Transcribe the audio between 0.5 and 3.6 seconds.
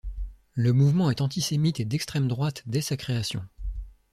Le mouvement est antisémite et d'extrême droite dès sa création.